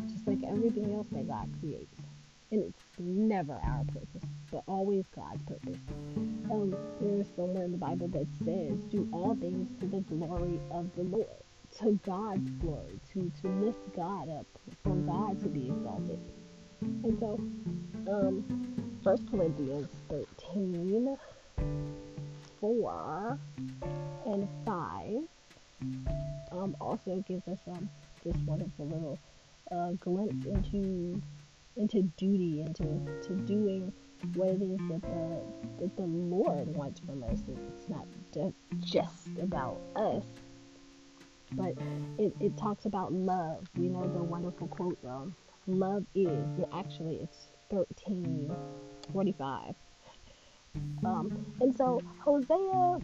just 0.09 0.27
like 0.27 0.39
everything 0.43 0.93
else 0.93 1.07
that 1.13 1.29
God 1.29 1.49
creates. 1.61 2.01
And 2.51 2.65
it's 2.65 2.83
never 2.99 3.53
our 3.53 3.85
purpose, 3.85 4.29
but 4.51 4.65
always 4.67 5.05
God's 5.15 5.43
purpose. 5.45 5.79
Um, 6.51 6.77
there's 7.01 7.29
somewhere 7.37 7.65
in 7.65 7.73
the 7.73 7.79
Bible 7.79 8.09
that 8.09 8.27
says, 8.45 8.79
do 8.91 9.09
all 9.13 9.37
things 9.37 9.69
to 9.81 9.87
the 9.87 10.01
glory 10.01 10.61
of 10.73 10.91
the 10.97 11.03
Lord, 11.05 11.27
to 11.79 11.99
God's 12.05 12.51
glory, 12.61 12.99
to, 13.13 13.33
to 13.43 13.49
lift 13.49 13.95
God 13.95 14.29
up, 14.31 14.47
for 14.83 14.95
God 14.95 15.41
to 15.41 15.49
be 15.49 15.69
exalted. 15.69 16.21
And 16.81 17.19
so, 17.19 17.35
um, 18.11 18.99
1 19.03 19.29
Corinthians 19.31 19.89
13, 20.09 21.17
4 22.61 23.39
and 24.27 24.49
5 24.65 25.23
um, 26.53 26.77
also 26.81 27.23
gives 27.29 27.47
us 27.49 27.59
um, 27.69 27.89
of 28.25 28.77
the 28.77 28.85
little 28.85 29.19
uh, 29.71 29.91
glimpse 30.01 30.47
into 30.47 31.21
into 31.77 32.03
duty, 32.17 32.63
into 32.63 32.85
to 33.23 33.35
doing 33.45 33.93
what 34.35 34.49
it 34.49 34.63
is 34.63 34.79
that 34.89 35.03
the 35.03 35.41
that 35.79 35.97
the 35.97 36.03
Lord 36.03 36.75
wants 36.75 37.01
from 37.01 37.23
us. 37.25 37.43
It's 37.49 37.89
not 37.89 38.07
just 38.81 39.29
about 39.41 39.79
us, 39.95 40.25
but 41.57 41.75
it, 42.19 42.35
it 42.41 42.57
talks 42.57 42.85
about 42.85 43.13
love. 43.13 43.67
You 43.75 43.89
know 43.89 44.07
the 44.07 44.23
wonderful 44.23 44.69
quote, 44.69 44.99
um, 45.05 45.35
"Love 45.67 46.05
is." 46.15 46.47
Actually, 46.73 47.17
it's 47.17 47.49
thirteen 47.71 48.55
forty-five. 49.13 49.75
Um, 51.05 51.47
and 51.61 51.75
so 51.75 52.03
Hosea 52.19 52.99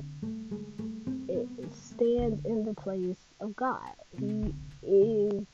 stands 1.72 2.44
in 2.44 2.64
the 2.64 2.74
place 2.74 3.32
of 3.40 3.56
God. 3.56 3.94
He 4.18 4.54
is 4.82 5.46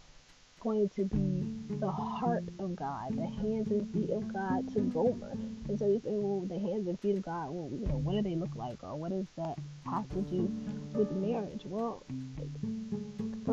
going 0.61 0.89
to 0.89 1.05
be 1.05 1.47
the 1.79 1.91
heart 1.91 2.43
of 2.59 2.75
God, 2.75 3.17
the 3.17 3.27
hands 3.27 3.71
and 3.71 3.89
feet 3.93 4.11
of 4.11 4.33
God 4.33 4.67
to 4.75 4.81
Gomer. 4.81 5.31
And 5.69 5.79
so 5.79 5.87
you 5.87 6.01
say, 6.03 6.11
well, 6.15 6.41
the 6.41 6.59
hands 6.59 6.89
and 6.89 6.99
feet 6.99 7.17
of 7.17 7.23
God, 7.23 7.51
well, 7.51 7.71
you 7.71 7.87
know, 7.87 7.99
what 7.99 8.17
do 8.17 8.23
they 8.23 8.35
look 8.35 8.57
like? 8.57 8.83
Or 8.83 8.97
what 8.97 9.13
does 9.13 9.27
that 9.37 9.57
have 9.85 10.09
to 10.09 10.21
do 10.23 10.51
with 10.95 11.13
marriage? 11.13 11.63
Well, 11.65 12.03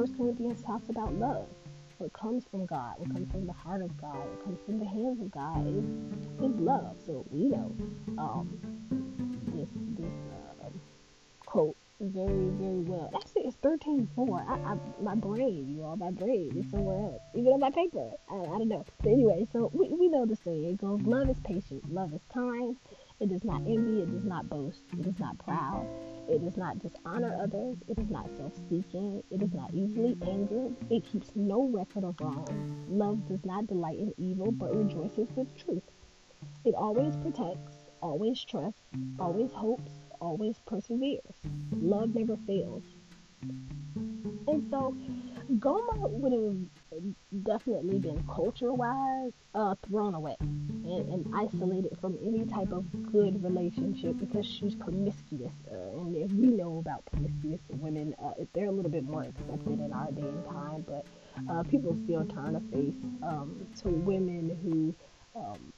First 0.06 0.18
Corinthians 0.20 0.62
talks 0.62 0.90
about 0.90 1.16
love. 1.16 1.48
What 1.98 2.14
comes 2.14 2.46
from 2.52 2.68
God, 2.68 2.94
what 3.00 3.12
comes 3.12 3.32
from 3.32 3.48
the 3.48 3.54
heart 3.54 3.82
of 3.82 4.00
God, 4.00 4.16
what 4.18 4.44
comes 4.44 4.60
from 4.64 4.78
the 4.78 4.86
hands 4.86 5.20
of 5.20 5.32
God 5.32 5.66
is, 5.66 5.84
is 6.44 6.60
love. 6.60 6.96
So 7.04 7.26
we 7.32 7.46
know 7.46 7.76
um, 8.20 8.60
this 9.56 9.70
this 9.98 10.14
uh, 10.62 10.70
quote 11.48 11.76
very, 12.00 12.50
very 12.50 12.82
well. 12.82 13.10
Actually, 13.16 13.48
it's 13.48 13.56
13 13.64 14.08
4. 14.16 14.46
I, 14.48 14.54
I, 14.54 14.78
my 15.02 15.16
brain, 15.16 15.74
you 15.76 15.84
all, 15.84 15.96
my 15.96 16.12
brain 16.12 16.56
is 16.56 16.70
somewhere 16.70 17.00
else. 17.00 17.22
Even 17.34 17.54
on 17.54 17.60
my 17.62 17.72
paper. 17.72 18.12
I, 18.30 18.36
I 18.36 18.46
don't 18.46 18.68
know. 18.68 18.86
But 19.02 19.10
anyway, 19.10 19.48
so 19.52 19.72
we, 19.74 19.90
we 19.90 20.08
know 20.08 20.28
the 20.28 20.36
saying. 20.36 20.66
It 20.66 20.78
goes, 20.78 21.02
love 21.02 21.32
is 21.32 21.40
patient, 21.44 21.92
love 21.92 22.14
is 22.14 22.22
kind. 22.32 22.78
It 23.22 23.30
does 23.30 23.46
not 23.46 23.62
envy, 23.62 24.02
it 24.02 24.12
does 24.12 24.26
not 24.26 24.50
boast, 24.50 24.82
it 25.00 25.08
is 25.08 25.18
not 25.20 25.38
proud, 25.38 25.88
it 26.28 26.44
does 26.44 26.58
not 26.58 26.80
dishonor 26.80 27.38
others, 27.42 27.78
it 27.88 27.98
is 27.98 28.10
not 28.10 28.30
self 28.36 28.52
seeking, 28.68 29.24
it 29.32 29.42
is 29.42 29.54
not 29.54 29.74
easily 29.74 30.18
angered, 30.22 30.76
it 30.90 31.06
keeps 31.06 31.32
no 31.34 31.70
record 31.70 32.04
of 32.04 32.20
wrongs. 32.20 32.90
Love 32.90 33.26
does 33.30 33.46
not 33.46 33.68
delight 33.68 34.00
in 34.00 34.14
evil, 34.18 34.52
but 34.52 34.76
rejoices 34.76 35.30
with 35.38 35.48
truth. 35.56 35.84
It 36.66 36.76
always 36.76 37.16
protects, 37.16 37.76
always 38.02 38.44
trusts, 38.44 38.82
always 39.18 39.54
hopes, 39.54 39.92
always 40.20 40.58
perseveres. 40.66 41.36
Love 41.72 42.14
never 42.16 42.36
fails. 42.46 42.84
And 43.44 44.68
so 44.70 44.94
Gomer 45.58 46.08
would 46.10 46.34
have 46.34 47.44
definitely 47.44 47.98
been 47.98 48.22
culture 48.28 48.74
wise 48.74 49.32
uh, 49.54 49.76
thrown 49.88 50.16
away 50.16 50.36
and, 50.86 51.14
and, 51.14 51.36
isolated 51.36 51.98
from 52.00 52.18
any 52.22 52.46
type 52.46 52.72
of 52.72 52.86
good 53.12 53.44
relationship 53.44 54.18
because 54.20 54.46
she's 54.46 54.76
promiscuous. 54.76 55.54
Uh, 55.72 56.00
and 56.00 56.16
if 56.16 56.32
we 56.32 56.48
know 56.48 56.78
about 56.78 57.06
promiscuous 57.08 57.60
women, 57.70 58.16
uh, 58.24 58.32
they're 58.54 58.68
a 58.68 58.72
little 58.72 58.92
bit 58.92 59.04
more 59.04 59.24
accepted 59.24 59.80
in 59.80 59.92
our 59.92 60.12
day 60.12 60.22
and 60.22 60.46
time, 60.46 60.86
but 60.88 61.06
uh, 61.50 61.64
people 61.64 61.96
still 62.06 62.26
turn 62.26 62.56
a 62.56 62.62
face 62.76 62.94
um, 63.24 63.68
to 63.82 63.90
women 63.90 64.58
who 64.64 64.94
um, 65.36 65.74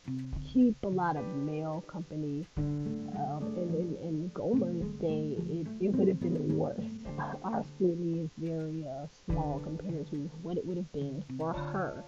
keep 0.54 0.76
a 0.84 0.88
lot 0.88 1.16
of 1.16 1.26
male 1.36 1.84
company. 1.88 2.46
Um, 2.58 3.54
and 3.58 3.76
in, 3.76 3.98
in 4.02 4.32
Gomer's 4.34 4.86
day, 5.02 5.38
it, 5.50 5.68
it 5.82 5.90
would 5.96 6.08
have 6.08 6.20
been 6.20 6.58
worse. 6.58 6.78
Our 7.44 7.64
scrutiny 7.64 8.22
is 8.22 8.30
very 8.38 8.86
uh, 8.88 9.08
small 9.26 9.60
compared 9.64 10.10
to 10.12 10.30
what 10.44 10.58
it 10.58 10.66
would 10.66 10.78
have 10.78 10.92
been 10.94 11.24
for 11.38 11.54
her. 11.54 12.04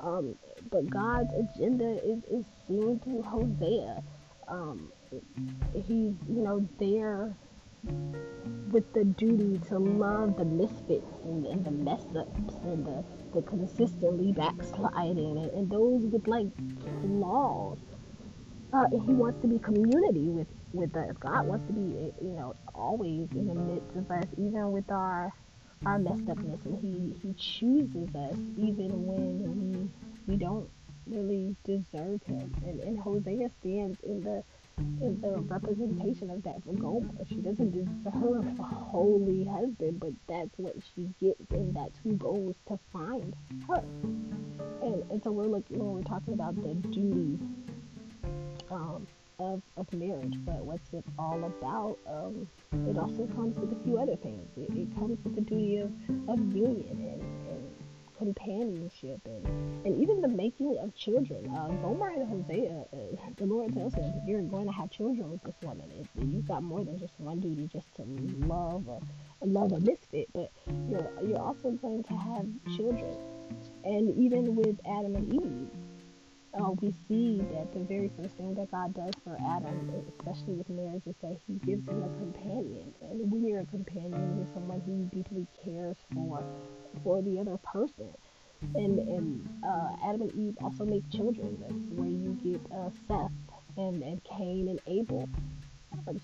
Um, 0.00 0.36
but 0.70 0.88
God's 0.90 1.32
agenda 1.32 1.98
is, 2.04 2.22
is 2.30 2.44
seen 2.66 3.00
through 3.00 3.22
Hosea. 3.22 4.02
Um, 4.48 4.92
he's, 5.74 6.14
you 6.28 6.42
know, 6.42 6.66
there 6.78 7.34
with 7.84 8.90
the 8.94 9.04
duty 9.04 9.60
to 9.68 9.78
love 9.78 10.36
the 10.36 10.44
misfits 10.44 11.06
and, 11.24 11.46
and 11.46 11.64
the 11.64 11.70
mess 11.70 12.04
ups 12.16 12.54
and 12.64 12.86
the 12.86 13.04
the 13.34 13.42
consistently 13.42 14.32
backsliding 14.32 15.38
and, 15.38 15.50
and 15.52 15.70
those 15.70 16.02
with 16.02 16.26
like 16.26 16.46
flaws. 17.00 17.78
Uh, 18.72 18.84
he 18.90 19.12
wants 19.12 19.40
to 19.42 19.48
be 19.48 19.58
community 19.58 20.28
with 20.28 20.46
with 20.72 20.94
us. 20.96 21.14
God 21.20 21.46
wants 21.46 21.66
to 21.66 21.72
be, 21.72 22.12
you 22.24 22.32
know, 22.32 22.54
always 22.74 23.28
in 23.32 23.46
the 23.46 23.54
midst 23.54 23.94
of 23.96 24.10
us, 24.10 24.24
even 24.38 24.72
with 24.72 24.90
our 24.90 25.32
our 25.84 25.98
messed 25.98 26.28
upness, 26.30 26.60
and 26.64 26.78
he 26.78 27.14
he 27.26 27.34
chooses 27.34 28.14
us 28.14 28.36
even 28.56 29.06
when 29.06 29.90
we 30.26 30.32
we 30.32 30.36
don't 30.38 30.68
really 31.06 31.56
deserve 31.64 32.22
him. 32.22 32.54
And, 32.64 32.80
and 32.80 32.98
Hosea 32.98 33.50
stands 33.60 33.98
in 34.02 34.22
the 34.22 34.42
is 35.02 35.16
a 35.24 35.40
representation 35.40 36.30
of 36.30 36.42
that 36.44 36.64
for. 36.66 37.28
She 37.28 37.36
doesn't 37.36 37.72
deserve 37.72 38.46
a 38.58 38.62
holy 38.62 39.44
husband, 39.44 40.00
but 40.00 40.12
that's 40.28 40.56
what 40.56 40.76
she 40.94 41.08
gets, 41.20 41.50
and 41.50 41.74
that's 41.74 41.98
who 42.02 42.14
goes 42.14 42.54
to 42.68 42.78
find 42.92 43.34
her. 43.68 43.82
And, 44.82 45.04
and 45.10 45.22
so 45.22 45.30
we're 45.32 45.46
looking 45.46 45.78
when 45.78 45.92
we're 45.94 46.02
talking 46.02 46.34
about 46.34 46.56
the 46.56 46.74
duty 46.88 47.38
um, 48.70 49.06
of, 49.38 49.62
of 49.76 49.92
marriage, 49.92 50.36
but 50.44 50.64
what's 50.64 50.92
it 50.92 51.04
all 51.18 51.42
about? 51.44 51.98
Um, 52.06 52.46
it 52.88 52.96
also 52.98 53.26
comes 53.34 53.58
with 53.58 53.72
a 53.72 53.84
few 53.84 53.98
other 53.98 54.16
things. 54.16 54.48
It, 54.56 54.76
it 54.76 54.94
comes 54.96 55.18
with 55.24 55.34
the 55.34 55.40
duty 55.40 55.78
of, 55.78 55.90
of 56.28 56.38
union 56.54 56.88
and, 56.90 57.22
and 57.50 57.81
companionship 58.18 59.20
and, 59.24 59.46
and 59.86 60.00
even 60.00 60.20
the 60.20 60.28
making 60.28 60.78
of 60.78 60.94
children. 60.94 61.50
Uh, 61.54 61.68
Gomer 61.82 62.10
and 62.10 62.28
Hosea, 62.28 62.84
uh, 62.92 62.96
the 63.36 63.46
Lord 63.46 63.72
tells 63.74 63.94
him, 63.94 64.12
you're 64.26 64.42
going 64.42 64.66
to 64.66 64.72
have 64.72 64.90
children 64.90 65.30
with 65.30 65.42
this 65.42 65.54
woman. 65.62 65.90
You've 66.16 66.46
got 66.46 66.62
more 66.62 66.84
than 66.84 66.98
just 66.98 67.14
one 67.18 67.40
duty, 67.40 67.68
just 67.72 67.94
to 67.96 68.02
love 68.46 68.88
a, 68.88 69.46
love 69.46 69.72
a 69.72 69.80
misfit, 69.80 70.28
but 70.32 70.50
you're, 70.88 71.10
you're 71.22 71.40
also 71.40 71.70
going 71.70 72.02
to 72.04 72.14
have 72.14 72.46
children. 72.76 73.16
And 73.84 74.16
even 74.16 74.54
with 74.54 74.78
Adam 74.86 75.16
and 75.16 75.34
Eve, 75.34 75.68
uh, 76.54 76.70
we 76.82 76.92
see 77.08 77.38
that 77.52 77.72
the 77.72 77.80
very 77.80 78.10
first 78.20 78.36
thing 78.36 78.54
that 78.54 78.70
God 78.70 78.94
does 78.94 79.14
for 79.24 79.36
Adam, 79.48 79.90
especially 80.18 80.54
with 80.54 80.68
marriage, 80.68 81.06
is 81.06 81.14
that 81.22 81.38
He 81.46 81.54
gives 81.54 81.88
him 81.88 82.02
a 82.02 82.08
companion. 82.18 82.92
And 83.00 83.30
when 83.30 83.46
you're 83.46 83.60
a 83.60 83.66
companion, 83.66 84.36
you're 84.36 84.52
someone 84.52 84.80
who 84.82 85.04
deeply 85.16 85.46
cares 85.64 85.96
for 86.12 86.44
for 87.02 87.22
the 87.22 87.38
other 87.38 87.58
person. 87.58 88.12
And 88.74 88.98
and 88.98 89.48
uh, 89.64 89.96
Adam 90.06 90.22
and 90.22 90.34
Eve 90.34 90.56
also 90.62 90.84
make 90.84 91.08
children. 91.10 91.58
That's 91.60 91.90
where 91.98 92.08
you 92.08 92.38
get 92.42 92.60
uh, 92.72 92.90
Seth 93.08 93.32
and, 93.76 94.02
and 94.02 94.22
Cain 94.24 94.68
and 94.68 94.80
Abel. 94.86 95.28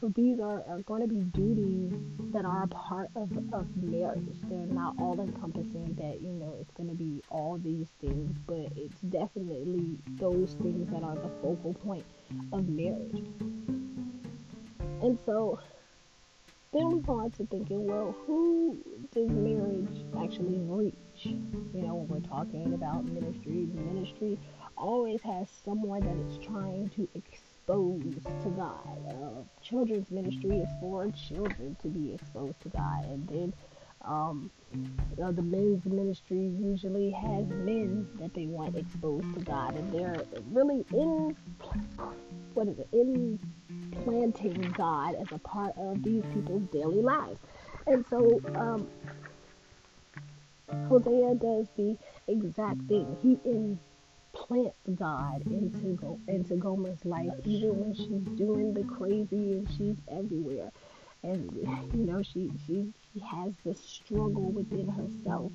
So 0.00 0.08
these 0.16 0.40
are, 0.40 0.64
are 0.68 0.80
going 0.86 1.02
to 1.02 1.08
be 1.08 1.20
duties 1.20 1.92
that 2.32 2.44
are 2.44 2.64
a 2.64 2.68
part 2.68 3.10
of, 3.14 3.30
of 3.52 3.66
marriage. 3.76 4.40
They're 4.48 4.66
not 4.66 4.94
all 4.98 5.20
encompassing 5.20 5.94
that, 6.00 6.20
you 6.20 6.32
know, 6.32 6.56
it's 6.60 6.72
going 6.72 6.88
to 6.88 6.94
be 6.94 7.22
all 7.30 7.58
these 7.58 7.86
things, 8.00 8.36
but 8.46 8.72
it's 8.76 9.00
definitely 9.02 9.98
those 10.16 10.54
things 10.62 10.90
that 10.90 11.02
are 11.02 11.14
the 11.14 11.30
focal 11.42 11.74
point 11.74 12.04
of 12.52 12.68
marriage. 12.68 13.24
And 15.00 15.18
so 15.24 15.60
then 16.72 16.90
we 16.90 17.00
go 17.00 17.28
to 17.28 17.46
thinking, 17.46 17.86
well, 17.86 18.14
who 18.26 18.78
does 19.12 19.30
marriage 19.30 20.04
actually 20.22 20.58
reach? 20.58 20.96
You 21.24 21.82
know, 21.82 21.94
when 21.94 22.08
we're 22.08 22.28
talking 22.28 22.74
about 22.74 23.04
ministry, 23.06 23.68
ministry 23.74 24.38
always 24.76 25.22
has 25.22 25.48
someone 25.64 26.00
that 26.00 26.16
it's 26.26 26.44
trying 26.44 26.90
to 26.90 27.08
expose 27.14 28.22
to 28.42 28.48
God. 28.50 28.98
Uh, 29.08 29.42
children's 29.62 30.10
ministry 30.10 30.58
is 30.58 30.68
for 30.80 31.10
children 31.10 31.76
to 31.82 31.88
be 31.88 32.14
exposed 32.14 32.60
to 32.60 32.68
God, 32.68 33.04
and 33.06 33.26
then 33.28 33.54
um, 34.02 34.50
know, 35.18 35.32
the 35.32 35.42
men's 35.42 35.84
ministry 35.84 36.52
usually 36.60 37.10
has 37.10 37.46
men 37.48 38.08
that 38.20 38.34
they 38.34 38.46
want 38.46 38.76
exposed 38.76 39.32
to 39.34 39.40
God, 39.40 39.74
and 39.74 39.92
they're 39.92 40.22
really 40.50 40.84
in 40.92 41.36
what 42.54 42.68
is 42.68 42.78
it? 42.78 42.88
In 42.92 43.38
planting 44.02 44.60
God 44.76 45.14
as 45.16 45.28
a 45.32 45.38
part 45.38 45.76
of 45.76 46.02
these 46.02 46.22
people's 46.32 46.62
daily 46.70 47.02
lives, 47.02 47.38
and 47.86 48.04
so 48.08 48.40
um, 48.54 48.88
Hosea 50.88 51.34
does 51.34 51.66
the 51.76 51.96
exact 52.26 52.80
thing. 52.88 53.16
He 53.22 53.38
in 53.48 53.78
plant 54.32 54.74
God 54.94 55.42
into 55.46 56.18
into 56.28 56.56
Gomer's 56.56 57.04
life, 57.04 57.32
even 57.44 57.80
when 57.80 57.94
she's 57.94 58.36
doing 58.36 58.74
the 58.74 58.84
crazy 58.84 59.52
and 59.52 59.68
she's 59.76 59.96
everywhere, 60.10 60.70
and 61.22 61.50
you 61.94 62.04
know 62.04 62.22
she 62.22 62.50
she 62.66 62.92
she 63.12 63.20
has 63.20 63.52
this 63.64 63.80
struggle 63.80 64.50
within 64.50 64.88
herself. 64.88 65.50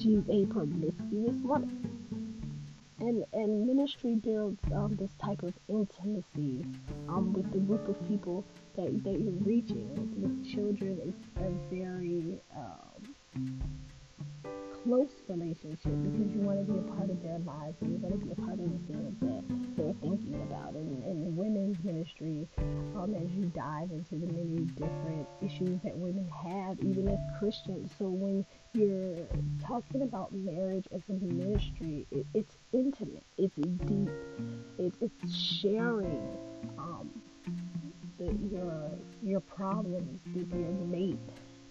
She's 0.00 0.22
a 0.30 0.46
promiscuous 0.46 1.36
woman, 1.42 2.24
and 3.00 3.24
and 3.32 3.66
ministry 3.66 4.14
builds 4.14 4.60
um, 4.74 4.96
this 4.96 5.10
type 5.20 5.42
of 5.42 5.52
intimacy 5.68 6.64
um, 7.08 7.32
with 7.32 7.50
the 7.52 7.58
group 7.58 7.86
of 7.88 8.08
people 8.08 8.44
that, 8.76 9.04
that 9.04 9.20
you're 9.20 9.42
reaching 9.44 9.88
with 10.20 10.52
children 10.52 11.00
it's 11.04 11.26
a 11.38 11.74
very 11.74 12.40
um, 12.56 13.60
close 14.84 15.08
relationship 15.28 15.80
because 15.82 16.30
you 16.34 16.40
want 16.40 16.64
to 16.64 16.72
be 16.72 16.78
a 16.78 16.82
part 16.92 17.08
of 17.08 17.22
their 17.22 17.38
lives 17.38 17.76
and 17.80 17.92
you 17.92 17.98
want 17.98 18.20
to 18.20 18.26
be 18.26 18.32
a 18.32 18.34
part 18.34 18.58
of 18.60 18.70
the 18.70 18.92
things 18.92 19.16
that 19.20 19.76
they're 19.76 19.94
thinking 20.00 20.34
about. 20.42 20.74
And 20.74 21.02
in 21.04 21.36
women's 21.36 21.82
ministry, 21.82 22.46
um, 22.94 23.14
as 23.14 23.30
you 23.32 23.50
dive 23.56 23.90
into 23.90 24.16
the 24.16 24.26
many 24.32 24.66
different 24.76 25.26
issues 25.42 25.80
that 25.82 25.96
women 25.96 26.28
have, 26.28 26.78
even 26.80 27.08
as 27.08 27.18
Christians. 27.38 27.92
So 27.98 28.06
when 28.06 28.44
you're 28.74 29.26
talking 29.66 30.02
about 30.02 30.32
marriage 30.32 30.86
as 30.92 31.02
a 31.08 31.14
ministry, 31.14 32.06
it, 32.10 32.26
it's 32.34 32.58
intimate, 32.72 33.24
it's 33.38 33.56
deep, 33.56 34.10
it, 34.78 34.94
it's 35.00 35.34
sharing. 35.34 36.36
Um, 36.78 37.10
the, 38.18 38.32
your 38.48 38.90
your 39.22 39.40
problems 39.40 40.20
with 40.34 40.48
your 40.52 40.70
mate 40.86 41.18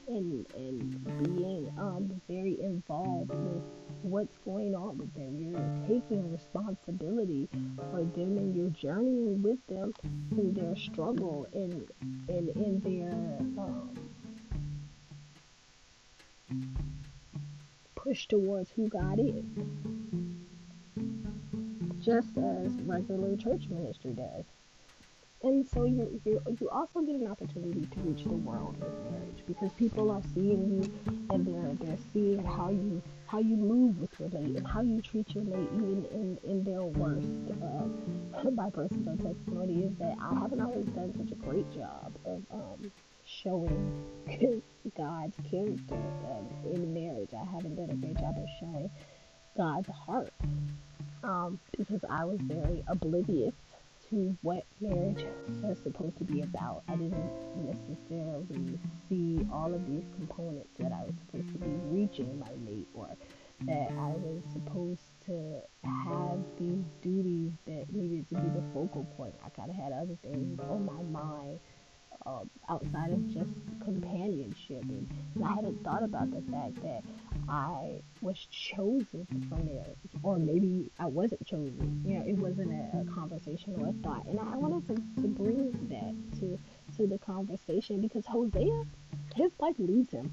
and 0.08 0.46
and 0.56 1.36
being 1.36 1.72
um, 1.78 2.22
very 2.28 2.60
involved 2.62 3.30
with 3.30 3.64
what's 4.02 4.38
going 4.40 4.76
on 4.76 4.98
with 4.98 5.14
them. 5.14 5.38
You're 5.40 5.88
taking 5.88 6.32
responsibility 6.32 7.48
for 7.92 8.04
them 8.04 8.38
and 8.38 8.56
you're 8.56 8.70
journeying 8.70 9.42
with 9.42 9.66
them 9.68 9.94
through 10.30 10.52
their 10.52 10.76
struggle 10.76 11.48
and 11.54 11.88
and 12.28 12.50
in 12.50 12.80
their 12.82 13.12
um, 13.64 13.90
push 17.96 18.28
towards 18.28 18.70
who 18.72 18.90
God 18.90 19.20
is. 19.20 19.46
Just 22.02 22.38
as 22.38 22.72
regular 22.82 23.38
church 23.38 23.70
ministry 23.70 24.12
does 24.12 24.44
and 25.44 25.68
so 25.68 25.84
you 25.86 26.22
you 26.26 26.42
you 26.60 26.70
also 26.70 27.02
get 27.02 27.16
an 27.16 27.28
opportunity 27.28 27.86
to 27.86 28.00
reach 28.02 28.24
the 28.24 28.30
world 28.30 28.78
with 28.80 29.12
marriage 29.12 29.44
because 29.46 29.72
people 29.74 30.10
are 30.10 30.22
seeing 30.34 30.82
you 30.82 31.16
and 31.30 31.46
they're 31.46 31.74
they're 31.86 31.98
seeing 32.14 32.44
how 32.44 32.70
you 32.70 33.02
how 33.28 33.40
you 33.40 33.56
move 33.56 34.00
with 34.00 34.18
your 34.20 34.30
mate 34.30 34.56
and 34.56 34.68
how 34.68 34.82
you 34.82 35.02
treat 35.02 35.30
your 35.36 35.44
mate 35.44 35.68
even 35.76 36.06
in 36.12 36.40
in 36.50 36.64
their 36.64 36.82
worst. 36.82 37.28
Uh, 37.62 38.50
my 38.52 38.70
personal 38.70 39.18
testimony 39.18 39.84
is 39.84 39.96
that 39.98 40.16
I 40.22 40.34
haven't 40.40 40.62
always 40.62 40.86
done 40.88 41.14
such 41.14 41.32
a 41.32 41.36
great 41.36 41.70
job 41.74 42.14
of 42.26 42.42
um, 42.52 42.92
showing 43.26 44.06
God's 44.98 45.36
character 45.50 45.96
um, 45.96 46.48
in 46.74 46.94
marriage. 46.94 47.32
I 47.34 47.44
haven't 47.52 47.76
done 47.76 47.90
a 47.90 47.96
great 47.96 48.18
job 48.18 48.36
of 48.38 48.48
showing 48.60 48.90
God's 49.58 49.90
heart 49.90 50.34
um, 51.24 51.60
because 51.78 52.02
I 52.10 52.26
was 52.26 52.40
very 52.42 52.84
oblivious 52.88 53.54
to 54.14 54.38
what 54.44 54.64
marriage 54.80 55.26
was 55.64 55.80
supposed 55.80 56.18
to 56.20 56.24
be 56.24 56.42
about. 56.42 56.84
I 56.88 56.96
didn't 56.96 57.32
necessarily 57.66 58.80
see 59.10 59.46
all 59.52 59.74
of 59.74 59.88
these 59.88 60.04
components 60.16 60.70
that 60.78 60.92
I 60.92 61.04
was 61.04 61.16
supposed 61.26 61.52
to 61.54 61.58
be 61.58 61.72
reaching 61.90 62.38
my 62.38 62.52
mate 62.64 62.88
or 62.94 63.10
that 63.62 63.92
I 63.92 64.10
was 64.10 64.44
supposed 64.54 65.02
to 65.26 65.62
have 65.84 66.40
these 66.60 66.84
duties 67.02 67.54
that 67.66 67.92
needed 67.92 68.30
to 68.30 68.36
be 68.36 68.50
the 68.50 68.64
focal 68.74 69.04
point. 69.18 69.34
I 69.44 69.50
kind 69.50 69.72
of 69.72 69.76
had 69.76 69.92
other 69.92 70.18
things 70.22 70.60
on 70.60 70.86
my 70.86 71.02
mind 71.02 71.60
um, 72.26 72.50
outside 72.70 73.12
of 73.12 73.28
just 73.30 73.52
companionship. 73.84 74.84
And, 74.84 75.08
I 75.44 75.54
hadn't 75.56 75.84
thought 75.84 76.04
about 76.04 76.32
the 76.32 76.42
fact 76.52 76.82
that 76.84 77.04
I 77.50 78.02
was 78.22 78.38
chosen 78.50 79.28
for 79.50 79.56
marriage, 79.56 79.98
or 80.22 80.38
maybe 80.38 80.92
I 81.00 81.08
wasn't 81.08 81.46
chosen. 81.46 82.04
You 82.06 82.20
know, 82.20 82.26
it 82.26 82.38
wasn't 82.38 82.72
a, 82.72 83.00
a 83.00 83.06
conversation 83.14 83.76
or 83.78 83.88
a 83.88 83.94
thought. 84.04 84.26
And 84.28 84.40
I 84.40 84.56
wanted 84.56 84.88
to, 84.88 85.22
to 85.24 85.28
bring 85.28 85.72
that 85.90 86.40
to 86.40 86.58
to 86.98 87.08
the 87.08 87.18
conversation 87.18 88.02
because 88.02 88.26
Hosea, 88.26 88.84
his 89.36 89.52
life 89.60 89.76
leaves 89.80 90.12
him. 90.12 90.32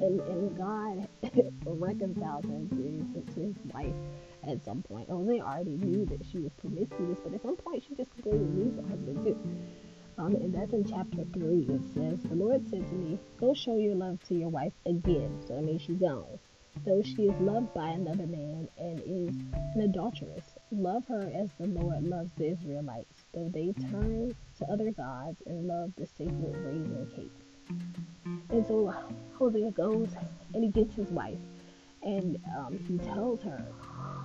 And, 0.00 0.20
and 0.20 0.56
God 0.56 1.08
reconciles 1.66 2.44
him 2.44 2.68
to, 2.70 3.34
to 3.34 3.40
his 3.40 3.54
wife 3.74 3.94
at 4.48 4.64
some 4.64 4.82
point. 4.82 5.10
Hosea 5.10 5.42
already 5.42 5.76
knew 5.76 6.06
that 6.06 6.24
she 6.30 6.38
was 6.38 6.52
promiscuous, 6.54 7.18
but 7.22 7.34
at 7.34 7.42
some 7.42 7.56
point 7.56 7.82
she 7.86 7.94
just 7.94 8.10
completely 8.12 8.46
leaves 8.46 8.76
her 8.76 8.88
husband 8.88 9.24
too. 9.24 9.38
Um, 10.20 10.34
and 10.34 10.54
that's 10.54 10.74
in 10.74 10.84
chapter 10.84 11.24
3. 11.32 11.66
It 11.70 11.80
says, 11.94 12.18
The 12.28 12.34
Lord 12.34 12.68
said 12.68 12.86
to 12.86 12.94
me, 12.94 13.18
Go 13.38 13.54
show 13.54 13.78
your 13.78 13.94
love 13.94 14.22
to 14.28 14.34
your 14.34 14.50
wife 14.50 14.74
again. 14.84 15.40
So 15.46 15.54
that 15.54 15.62
means 15.62 15.80
she's 15.80 15.96
gone. 15.96 16.38
Though 16.84 17.02
she 17.02 17.22
is 17.22 17.40
loved 17.40 17.72
by 17.72 17.88
another 17.88 18.26
man 18.26 18.68
and 18.76 19.00
is 19.00 19.34
an 19.74 19.80
adulteress, 19.80 20.44
love 20.70 21.04
her 21.08 21.32
as 21.34 21.48
the 21.58 21.68
Lord 21.68 22.04
loves 22.04 22.32
the 22.36 22.50
Israelites, 22.50 23.24
though 23.32 23.48
they 23.48 23.72
turn 23.90 24.36
to 24.58 24.64
other 24.66 24.90
gods 24.90 25.42
and 25.46 25.66
love 25.66 25.92
the 25.96 26.06
sacred 26.06 26.54
raisin 26.54 27.10
cakes. 27.16 27.90
And 28.50 28.66
so 28.66 28.94
Hosea 29.38 29.70
goes 29.70 30.10
and 30.52 30.64
he 30.64 30.70
gets 30.70 30.94
his 30.94 31.08
wife, 31.08 31.38
and 32.02 32.38
um, 32.58 32.78
he 32.86 32.98
tells 32.98 33.42
her, 33.42 33.66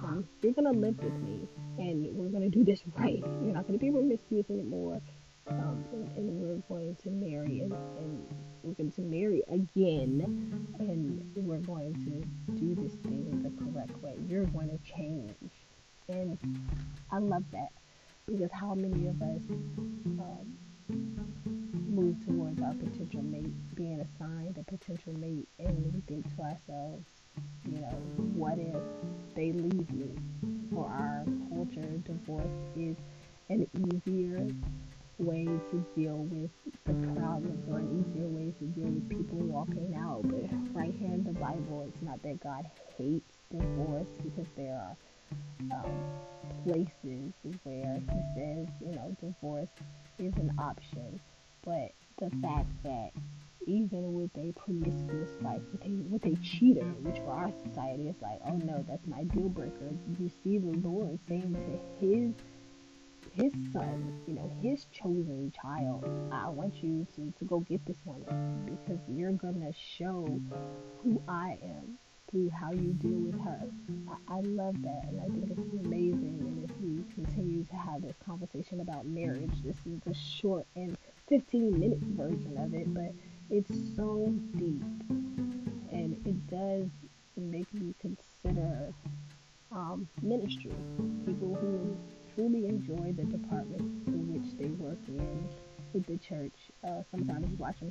um, 0.04 0.28
You're 0.42 0.54
going 0.54 0.74
to 0.74 0.78
live 0.78 1.02
with 1.02 1.14
me, 1.14 1.48
and 1.78 2.06
we're 2.16 2.30
going 2.30 2.50
to 2.52 2.58
do 2.58 2.66
this 2.66 2.82
right. 2.98 3.20
You're 3.20 3.54
not 3.54 3.66
going 3.66 3.80
to 3.80 3.86
be 3.86 3.92
promiscuous 3.92 4.50
anymore 4.50 5.02
um, 5.48 5.84
and, 5.92 6.10
and, 6.18 6.42
we're 6.42 6.62
going 6.68 6.96
to 6.96 7.10
marry 7.10 7.60
and, 7.60 7.74
and, 7.74 8.26
we're 8.64 8.74
going 8.74 8.92
to 8.92 9.02
marry 9.02 9.44
again 9.50 10.68
and 10.80 11.32
we're 11.36 11.60
going 11.60 11.94
to 11.94 12.56
do 12.56 12.76
this 12.76 12.94
thing 13.04 13.44
the 13.44 13.64
correct 13.64 13.96
way. 14.02 14.16
You're 14.28 14.46
going 14.46 14.70
to 14.70 14.80
change. 14.92 15.36
And 16.08 16.38
i 17.12 17.18
love 17.18 17.44
that 17.52 17.72
because 18.28 18.52
how 18.52 18.74
many 18.76 19.08
of 19.08 19.22
us 19.22 19.42
um, 19.50 20.56
move 21.88 22.24
towards 22.26 22.62
our 22.62 22.74
potential 22.74 23.24
mate 23.24 23.76
being 23.76 24.00
assigned 24.02 24.58
a 24.60 24.64
potential 24.64 25.14
mate 25.14 25.48
and 25.60 25.94
we 25.94 26.02
think 26.02 26.36
to 26.36 26.42
ourselves 26.44 27.10
you 27.68 27.80
know 27.80 27.98
what 28.36 28.58
if 28.60 28.76
they 29.36 29.52
leave 29.52 29.92
me? 29.92 30.10
For 30.72 30.86
our 30.86 31.26
culture 31.50 31.82
divorce 32.06 32.46
is 32.76 32.96
an 33.50 33.68
easier 33.92 34.48
way 35.18 35.46
to 35.46 35.86
deal 35.96 36.18
with 36.18 36.52
the 36.86 36.94
problems 37.20 37.64
or 37.70 37.80
an 37.80 38.06
easier 38.06 38.28
way 38.28 38.54
to 38.60 38.66
deal 38.66 38.90
with 38.90 39.10
people 39.10 39.40
walking 39.40 39.96
out. 39.96 40.22
But 40.24 40.50
right 40.74 40.94
here 40.94 41.14
in 41.14 41.24
the 41.24 41.32
Bible, 41.40 41.86
it's 41.88 42.02
not 42.02 42.22
that 42.24 42.42
God 42.42 42.70
hates 42.98 43.38
divorce 43.52 44.08
because 44.24 44.48
there 44.58 44.76
are 44.76 44.96
um, 45.72 45.92
places 46.64 47.34
where 47.64 48.00
He 48.00 48.22
says, 48.36 48.68
you 48.82 48.92
know, 48.96 49.16
divorce 49.22 49.70
is 50.20 50.34
an 50.36 50.54
option. 50.60 51.20
But 51.64 51.92
the 52.20 52.30
fact 52.42 52.70
that 52.84 53.12
even 53.68 54.14
with 54.14 54.32
a 54.38 54.54
promiscuous 54.54 55.32
wife, 55.42 55.62
with 55.72 55.86
a 55.86 55.90
with 56.10 56.26
a 56.26 56.36
cheater, 56.44 56.86
which 57.02 57.18
for 57.18 57.32
our 57.32 57.52
society 57.68 58.08
is 58.08 58.16
like, 58.22 58.40
oh 58.46 58.58
no, 58.58 58.86
that's 58.88 59.08
my 59.08 59.24
deal 59.24 59.50
breaker. 59.50 59.90
You 60.20 60.30
see 60.44 60.60
the 60.60 60.78
Lord 60.88 61.18
saying 61.28 61.56
to 61.56 62.06
His 62.06 62.34
his 63.36 63.52
son, 63.74 64.20
you 64.28 64.34
know, 64.34 64.52
his 64.62 64.86
chosen 64.92 65.52
child. 65.62 66.06
I 66.32 66.48
want 66.50 66.82
you 66.82 67.06
to, 67.16 67.34
to 67.38 67.46
go 67.46 67.60
get 67.60 67.86
this 67.86 67.98
woman 68.06 68.66
because 68.66 69.00
you're 69.10 69.34
going 69.34 69.60
to 69.62 69.74
show 69.98 70.40
who 71.04 71.22
I 71.28 71.58
am 71.62 71.98
through 72.32 72.50
how 72.50 72.72
you 72.72 72.94
deal 72.94 73.20
with 73.20 73.40
her. 73.42 73.62
I, 74.08 74.38
I 74.38 74.40
love 74.42 74.82
that 74.82 75.06
and 75.10 75.22
I 75.22 75.26
think 75.26 75.52
it's 75.52 75.86
amazing. 75.86 76.40
And 76.42 76.70
if 76.70 76.76
we 76.82 77.04
continue 77.14 77.64
to 77.66 77.76
have 77.76 78.02
this 78.02 78.16
conversation 78.26 78.80
about 78.80 79.06
marriage, 79.06 79.62
this 79.64 79.78
is 79.86 80.02
a 80.10 80.14
short 80.14 80.66
and 80.76 80.98
15 81.28 81.80
minute 81.80 82.00
version 82.00 82.58
of 82.58 82.74
it, 82.74 82.94
but 82.94 83.12
it's 83.50 83.96
so 83.96 84.34
deep 84.56 84.84
and 85.92 86.22
it 86.26 86.48
does 86.50 86.88
make 87.36 87.72
me 87.74 87.94
consider 88.00 88.94
um, 89.72 90.08
ministry. 90.22 90.72
People 91.26 91.45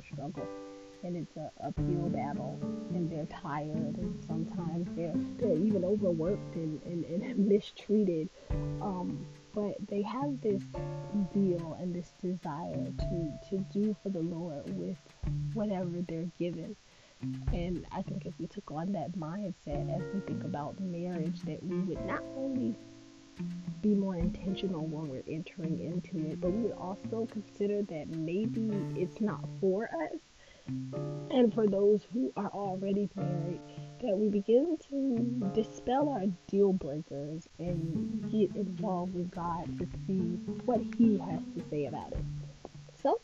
struggle, 0.01 0.47
and 1.03 1.15
it's 1.15 1.35
a 1.37 1.51
uphill 1.63 2.09
battle, 2.09 2.57
and 2.93 3.09
they're 3.09 3.25
tired, 3.25 3.97
and 3.97 4.23
sometimes 4.25 4.87
they're 4.95 5.13
they're 5.37 5.57
even 5.57 5.83
overworked 5.83 6.55
and, 6.55 6.81
and, 6.83 7.05
and 7.05 7.47
mistreated. 7.49 8.29
Um, 8.81 9.25
but 9.53 9.75
they 9.87 10.01
have 10.01 10.41
this 10.41 10.61
zeal 11.33 11.77
and 11.79 11.95
this 11.95 12.11
desire 12.21 12.91
to 12.99 13.39
to 13.49 13.57
do 13.71 13.95
for 14.03 14.09
the 14.09 14.19
Lord 14.19 14.77
with 14.77 14.97
whatever 15.53 16.01
they're 16.07 16.29
given. 16.37 16.75
And 17.53 17.85
I 17.91 18.01
think 18.01 18.25
if 18.25 18.33
we 18.39 18.47
took 18.47 18.71
on 18.71 18.91
that 18.91 19.13
mindset 19.13 19.95
as 19.95 20.03
we 20.13 20.19
think 20.21 20.43
about 20.43 20.79
marriage, 20.79 21.41
that 21.41 21.63
we 21.63 21.77
would 21.79 22.05
not 22.05 22.23
only 22.35 22.77
be 23.85 23.93
more 23.93 24.15
intentional 24.15 24.87
when 24.87 25.07
we're 25.09 25.23
entering 25.31 25.79
into 25.79 26.31
it, 26.31 26.41
but 26.41 26.51
we 26.51 26.63
would 26.63 26.77
also 26.77 27.27
consider 27.31 27.83
that 27.83 28.09
maybe 28.09 28.71
it's 28.99 29.21
not 29.21 29.41
for 29.61 29.85
us 29.85 30.19
And 31.29 31.53
for 31.53 31.67
those 31.67 32.01
who 32.13 32.31
are 32.37 32.49
already 32.49 33.09
married, 33.15 33.61
that 34.01 34.17
we 34.17 34.29
begin 34.29 34.77
to 34.89 35.51
dispel 35.53 36.09
our 36.09 36.25
deal 36.47 36.73
breakers 36.73 37.47
and 37.59 38.31
get 38.31 38.55
involved 38.55 39.13
with 39.13 39.29
God 39.31 39.65
to 39.79 39.87
see 40.07 40.39
what 40.65 40.81
He 40.97 41.19
has 41.19 41.41
to 41.57 41.63
say 41.69 41.85
about 41.85 42.13
it. 42.13 42.25
So, 43.03 43.21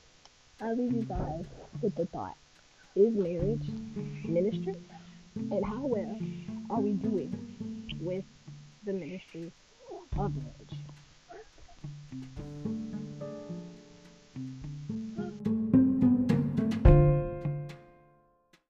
I'll 0.62 0.78
leave 0.78 0.94
you 0.94 1.04
guys 1.04 1.46
with 1.82 1.96
the 1.96 2.06
thought 2.08 2.38
Is 2.96 3.16
marriage 3.16 3.68
ministry? 4.26 4.76
And 5.36 5.66
how 5.66 5.86
well 5.86 6.20
are 6.70 6.82
we 6.82 6.94
doing 6.94 7.34
with 8.02 8.26
the 8.86 8.94
ministry 8.94 9.52
coverage. 10.14 10.76